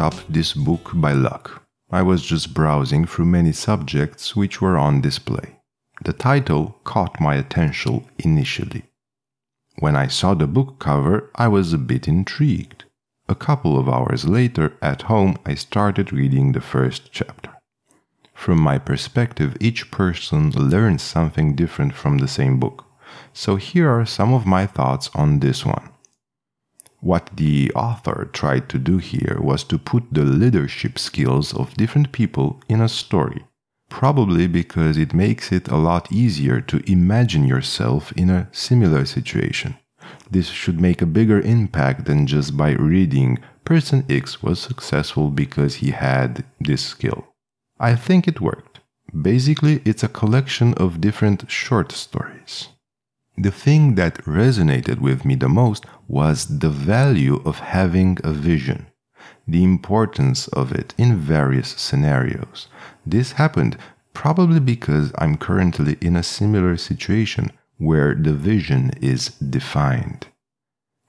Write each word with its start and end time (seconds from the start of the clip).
up 0.00 0.14
this 0.28 0.52
book 0.52 0.90
by 0.94 1.12
luck. 1.12 1.62
I 1.90 2.02
was 2.02 2.22
just 2.22 2.54
browsing 2.54 3.06
through 3.06 3.26
many 3.26 3.52
subjects 3.52 4.34
which 4.34 4.60
were 4.60 4.76
on 4.76 5.00
display. 5.00 5.56
The 6.04 6.12
title 6.12 6.78
caught 6.84 7.20
my 7.20 7.36
attention 7.36 8.04
initially. 8.18 8.84
When 9.78 9.94
I 9.96 10.08
saw 10.08 10.34
the 10.34 10.46
book 10.46 10.78
cover, 10.78 11.30
I 11.34 11.48
was 11.48 11.72
a 11.72 11.78
bit 11.78 12.08
intrigued. 12.08 12.84
A 13.28 13.34
couple 13.34 13.78
of 13.78 13.88
hours 13.88 14.24
later, 14.24 14.74
at 14.80 15.02
home, 15.02 15.36
I 15.44 15.54
started 15.54 16.12
reading 16.12 16.52
the 16.52 16.60
first 16.60 17.12
chapter. 17.12 17.50
From 18.34 18.60
my 18.60 18.78
perspective, 18.78 19.56
each 19.60 19.90
person 19.90 20.50
learns 20.50 21.02
something 21.02 21.54
different 21.54 21.94
from 21.94 22.18
the 22.18 22.28
same 22.28 22.60
book. 22.60 22.84
So 23.32 23.56
here 23.56 23.90
are 23.90 24.06
some 24.06 24.32
of 24.32 24.46
my 24.46 24.66
thoughts 24.66 25.10
on 25.14 25.40
this 25.40 25.64
one. 25.64 25.90
What 27.00 27.30
the 27.36 27.70
author 27.74 28.30
tried 28.32 28.68
to 28.70 28.78
do 28.78 28.98
here 28.98 29.38
was 29.40 29.64
to 29.64 29.78
put 29.78 30.04
the 30.12 30.24
leadership 30.24 30.98
skills 30.98 31.54
of 31.54 31.74
different 31.74 32.12
people 32.12 32.60
in 32.68 32.80
a 32.80 32.88
story, 32.88 33.44
probably 33.88 34.46
because 34.46 34.96
it 34.96 35.14
makes 35.14 35.52
it 35.52 35.68
a 35.68 35.76
lot 35.76 36.10
easier 36.10 36.60
to 36.62 36.90
imagine 36.90 37.44
yourself 37.44 38.12
in 38.12 38.30
a 38.30 38.48
similar 38.50 39.04
situation. 39.04 39.76
This 40.30 40.48
should 40.48 40.80
make 40.80 41.02
a 41.02 41.06
bigger 41.06 41.40
impact 41.40 42.06
than 42.06 42.26
just 42.26 42.56
by 42.56 42.72
reading 42.72 43.38
person 43.64 44.04
X 44.08 44.42
was 44.42 44.60
successful 44.60 45.30
because 45.30 45.76
he 45.76 45.90
had 45.90 46.44
this 46.60 46.82
skill. 46.82 47.26
I 47.78 47.94
think 47.96 48.26
it 48.26 48.40
worked. 48.40 48.80
Basically, 49.20 49.82
it's 49.84 50.02
a 50.02 50.08
collection 50.08 50.74
of 50.74 51.00
different 51.00 51.50
short 51.50 51.92
stories. 51.92 52.68
The 53.38 53.50
thing 53.50 53.96
that 53.96 54.24
resonated 54.24 55.00
with 55.00 55.26
me 55.26 55.34
the 55.34 55.48
most 55.48 55.84
was 56.08 56.58
the 56.60 56.70
value 56.70 57.42
of 57.44 57.58
having 57.58 58.16
a 58.24 58.32
vision, 58.32 58.86
the 59.46 59.62
importance 59.62 60.48
of 60.48 60.72
it 60.72 60.94
in 60.96 61.16
various 61.16 61.68
scenarios. 61.68 62.68
This 63.04 63.32
happened 63.32 63.76
probably 64.14 64.60
because 64.60 65.12
I'm 65.18 65.36
currently 65.36 65.98
in 66.00 66.16
a 66.16 66.22
similar 66.22 66.78
situation 66.78 67.50
where 67.76 68.14
the 68.14 68.32
vision 68.32 68.92
is 69.02 69.28
defined. 69.28 70.28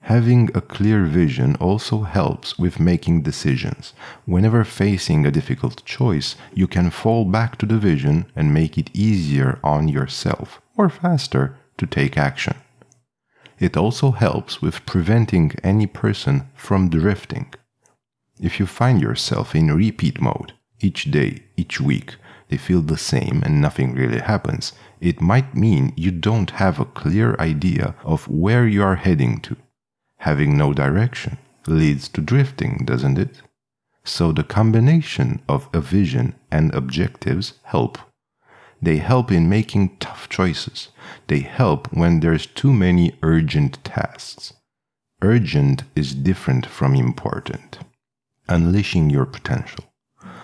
Having 0.02 0.50
a 0.54 0.60
clear 0.60 1.04
vision 1.04 1.56
also 1.56 2.02
helps 2.02 2.58
with 2.58 2.78
making 2.78 3.22
decisions. 3.22 3.94
Whenever 4.26 4.64
facing 4.64 5.24
a 5.24 5.30
difficult 5.30 5.82
choice, 5.86 6.36
you 6.52 6.66
can 6.66 6.90
fall 6.90 7.24
back 7.24 7.56
to 7.58 7.66
the 7.66 7.78
vision 7.78 8.26
and 8.36 8.52
make 8.52 8.76
it 8.76 8.90
easier 8.94 9.58
on 9.64 9.88
yourself 9.88 10.60
or 10.76 10.90
faster 10.90 11.56
to 11.78 11.86
take 11.86 12.18
action. 12.18 12.56
It 13.58 13.76
also 13.76 14.12
helps 14.12 14.62
with 14.62 14.86
preventing 14.86 15.52
any 15.64 15.86
person 15.86 16.48
from 16.54 16.90
drifting. 16.90 17.52
If 18.40 18.60
you 18.60 18.66
find 18.66 19.00
yourself 19.00 19.54
in 19.54 19.74
repeat 19.74 20.20
mode 20.20 20.52
each 20.80 21.10
day, 21.10 21.42
each 21.56 21.80
week, 21.80 22.16
they 22.48 22.56
feel 22.56 22.82
the 22.82 22.96
same 22.96 23.42
and 23.44 23.60
nothing 23.60 23.94
really 23.94 24.20
happens, 24.20 24.72
it 25.00 25.20
might 25.20 25.54
mean 25.54 25.92
you 25.96 26.10
don't 26.10 26.50
have 26.50 26.78
a 26.78 26.84
clear 26.84 27.34
idea 27.40 27.94
of 28.04 28.28
where 28.28 28.66
you 28.66 28.82
are 28.82 28.96
heading 28.96 29.40
to 29.40 29.56
having 30.18 30.56
no 30.56 30.72
direction 30.72 31.38
leads 31.66 32.08
to 32.08 32.20
drifting, 32.20 32.82
doesn't 32.84 33.18
it? 33.18 33.42
So 34.04 34.32
the 34.32 34.44
combination 34.44 35.42
of 35.48 35.68
a 35.72 35.80
vision 35.80 36.34
and 36.50 36.74
objectives 36.74 37.54
help. 37.64 37.98
They 38.80 38.98
help 38.98 39.32
in 39.32 39.48
making 39.48 39.96
tough 39.98 40.28
choices. 40.28 40.88
They 41.26 41.40
help 41.40 41.92
when 41.92 42.20
there's 42.20 42.46
too 42.46 42.72
many 42.72 43.16
urgent 43.22 43.82
tasks. 43.84 44.52
Urgent 45.20 45.82
is 45.96 46.14
different 46.14 46.64
from 46.66 46.94
important. 46.94 47.78
Unleashing 48.48 49.10
your 49.10 49.26
potential. 49.26 49.84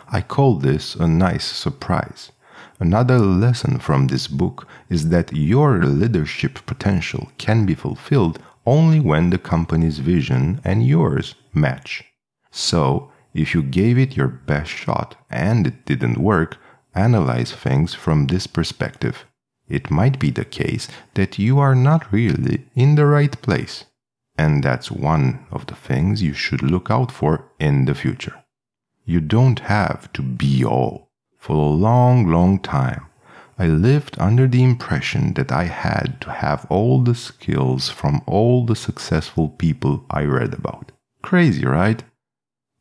I 0.09 0.21
call 0.21 0.56
this 0.56 0.94
a 0.94 1.06
nice 1.06 1.44
surprise. 1.44 2.33
Another 2.81 3.19
lesson 3.19 3.78
from 3.78 4.09
this 4.09 4.27
book 4.27 4.67
is 4.89 5.09
that 5.11 5.33
your 5.33 5.83
leadership 5.84 6.67
potential 6.67 7.31
can 7.39 7.65
be 7.65 7.75
fulfilled 7.75 8.41
only 8.67 8.99
when 8.99 9.31
the 9.31 9.39
company's 9.39 9.99
vision 9.99 10.61
and 10.65 10.87
yours 10.87 11.34
match. 11.53 12.05
So, 12.50 13.12
if 13.33 13.55
you 13.55 13.62
gave 13.62 13.99
it 13.99 14.17
your 14.17 14.28
best 14.28 14.71
shot 14.71 15.17
and 15.31 15.67
it 15.67 15.84
didn't 15.84 16.19
work, 16.19 16.59
analyze 16.94 17.53
things 17.53 17.94
from 17.94 18.27
this 18.27 18.47
perspective. 18.47 19.25
It 19.69 19.91
might 19.91 20.19
be 20.19 20.31
the 20.31 20.44
case 20.44 20.88
that 21.15 21.38
you 21.38 21.59
are 21.59 21.75
not 21.75 22.12
really 22.12 22.66
in 22.75 22.94
the 22.94 23.06
right 23.06 23.41
place. 23.43 23.84
And 24.37 24.62
that's 24.62 24.91
one 24.91 25.47
of 25.50 25.66
the 25.66 25.75
things 25.75 26.22
you 26.22 26.34
should 26.34 26.62
look 26.62 26.91
out 26.91 27.12
for 27.12 27.50
in 27.59 27.84
the 27.84 27.94
future. 27.94 28.44
You 29.05 29.21
don't 29.21 29.60
have 29.60 30.12
to 30.15 30.22
be 30.22 30.65
all. 30.65 31.10
For 31.38 31.56
a 31.56 31.77
long, 31.77 32.27
long 32.27 32.59
time, 32.59 33.06
I 33.59 33.66
lived 33.66 34.16
under 34.19 34.49
the 34.49 34.65
impression 34.65 35.34
that 35.34 35.53
I 35.53 35.65
had 35.65 36.21
to 36.22 36.32
have 36.32 36.66
all 36.69 37.03
the 37.03 37.15
skills 37.15 37.88
from 37.88 38.22
all 38.26 38.65
the 38.65 38.75
successful 38.75 39.49
people 39.49 40.05
I 40.11 40.25
read 40.25 40.55
about. 40.55 40.91
Crazy, 41.22 41.65
right? 41.65 42.03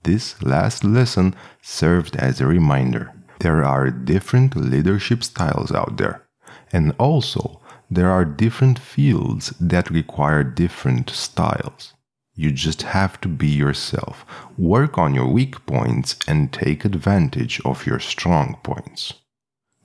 This 0.03 0.41
last 0.41 0.83
lesson 0.83 1.35
served 1.61 2.15
as 2.15 2.41
a 2.41 2.47
reminder. 2.47 3.13
There 3.39 3.63
are 3.63 3.89
different 3.89 4.55
leadership 4.55 5.23
styles 5.23 5.71
out 5.71 5.97
there, 5.97 6.23
and 6.71 6.93
also 6.97 7.61
there 7.89 8.09
are 8.09 8.25
different 8.25 8.79
fields 8.79 9.53
that 9.59 9.89
require 9.89 10.43
different 10.43 11.09
styles. 11.09 11.93
You 12.35 12.51
just 12.51 12.81
have 12.81 13.21
to 13.21 13.27
be 13.27 13.49
yourself, 13.49 14.25
work 14.57 14.97
on 14.97 15.13
your 15.13 15.27
weak 15.27 15.65
points, 15.67 16.15
and 16.27 16.51
take 16.51 16.83
advantage 16.83 17.61
of 17.63 17.85
your 17.85 17.99
strong 17.99 18.57
points. 18.63 19.13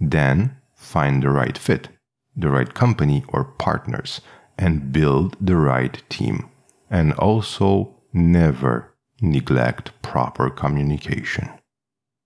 Then 0.01 0.57
find 0.75 1.23
the 1.23 1.31
right 1.31 1.59
fit, 1.59 1.89
the 2.35 2.49
right 2.49 2.73
company 2.73 3.25
or 3.29 3.45
partners, 3.45 4.23
and 4.57 4.93
build 4.93 5.37
the 5.41 5.57
right 5.57 6.03
team. 6.09 6.49
And 6.89 7.13
also 7.15 7.95
never 8.15 8.95
neglect 9.21 9.91
proper 10.01 10.49
communication. 10.49 11.51